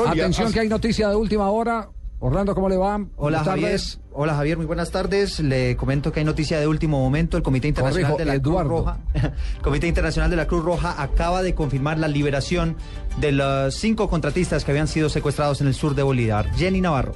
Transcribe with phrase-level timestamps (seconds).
[0.00, 1.88] Atención que hay noticia de última hora.
[2.20, 2.94] Orlando, ¿cómo le va?
[2.94, 3.70] Hola Buenas Javier.
[3.70, 4.00] tardes.
[4.12, 5.40] Hola Javier, muy buenas tardes.
[5.40, 7.36] Le comento que hay noticia de último momento.
[7.36, 8.68] El Comité Internacional Corrijo, de la Eduardo.
[8.68, 8.98] Cruz Roja,
[9.56, 12.76] el Comité Internacional de la Cruz Roja acaba de confirmar la liberación
[13.20, 16.48] de los cinco contratistas que habían sido secuestrados en el sur de Bolívar.
[16.54, 17.14] Jenny Navarro.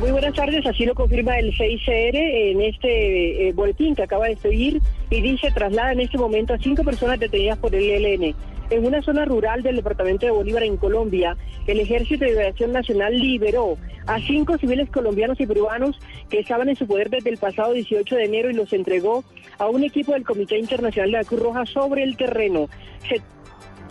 [0.00, 4.36] Muy buenas tardes, así lo confirma el 6CR en este eh, boletín que acaba de
[4.36, 4.80] seguir
[5.10, 8.34] y dice traslada en este momento a cinco personas detenidas por el ELN.
[8.70, 13.18] En una zona rural del departamento de Bolívar, en Colombia, el Ejército de Liberación Nacional
[13.18, 13.76] liberó
[14.06, 15.98] a cinco civiles colombianos y peruanos
[16.30, 19.22] que estaban en su poder desde el pasado 18 de enero y los entregó
[19.58, 22.70] a un equipo del Comité Internacional de la Cruz Roja sobre el terreno.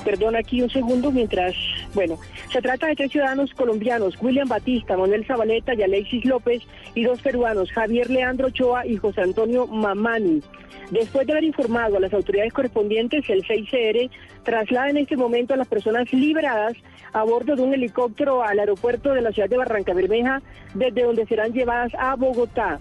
[0.04, 1.54] Perdón, aquí un segundo mientras...
[1.94, 2.18] Bueno,
[2.52, 6.64] se trata de tres ciudadanos colombianos, William Batista, Manuel Zabaleta y Alexis López,
[6.96, 10.42] y dos peruanos, Javier Leandro Ochoa y José Antonio Mamani.
[10.92, 14.10] Después de haber informado a las autoridades correspondientes, el 6CR
[14.44, 16.74] traslada en este momento a las personas liberadas
[17.14, 20.42] a bordo de un helicóptero al aeropuerto de la ciudad de Barranca Bermeja,
[20.74, 22.80] desde donde serán llevadas a Bogotá.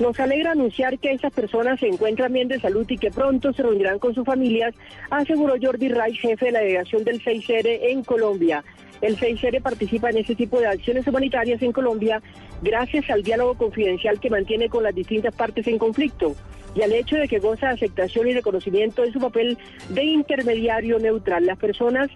[0.00, 3.62] Nos alegra anunciar que estas personas se encuentran bien de salud y que pronto se
[3.62, 4.74] reunirán con sus familias,
[5.10, 8.64] aseguró Jordi Ray, jefe de la delegación del 6R en Colombia.
[9.02, 12.22] El 6R participa en este tipo de acciones humanitarias en Colombia
[12.62, 16.34] gracias al diálogo confidencial que mantiene con las distintas partes en conflicto
[16.74, 19.58] y al hecho de que goza aceptación y reconocimiento de su papel
[19.90, 21.44] de intermediario neutral.
[21.44, 22.08] Las personas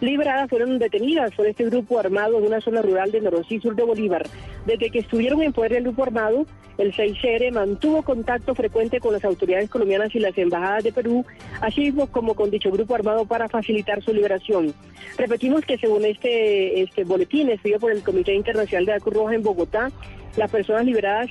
[0.00, 3.82] liberadas fueron detenidas por este grupo armado en una zona rural de Norosí, sur de
[3.82, 4.26] Bolívar.
[4.66, 6.46] Desde que estuvieron en poder del grupo armado,
[6.78, 11.24] el 6CR mantuvo contacto frecuente con las autoridades colombianas y las embajadas de Perú,
[11.60, 14.72] así como con dicho grupo armado para facilitar su liberación.
[15.18, 19.34] Repetimos que según este, este boletín expedido por el Comité Internacional de la Cruz Roja
[19.34, 19.90] en Bogotá,
[20.36, 21.28] las personas liberadas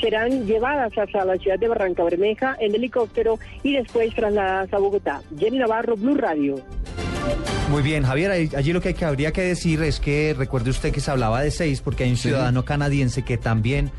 [0.00, 5.22] serán llevadas hasta la ciudad de Barranca Bermeja en helicóptero y después trasladadas a Bogotá.
[5.38, 6.56] Jenny Navarro, Blue Radio.
[7.70, 10.92] Muy bien, Javier, allí lo que, hay que habría que decir es que recuerde usted
[10.92, 13.92] que se hablaba de seis porque hay un ciudadano canadiense que también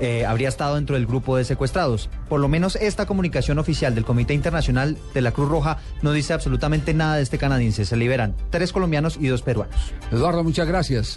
[0.00, 2.08] eh, habría estado dentro del grupo de secuestrados.
[2.30, 6.32] Por lo menos esta comunicación oficial del Comité Internacional de la Cruz Roja no dice
[6.32, 7.84] absolutamente nada de este canadiense.
[7.84, 9.92] Se liberan tres colombianos y dos peruanos.
[10.10, 11.16] Eduardo, muchas gracias.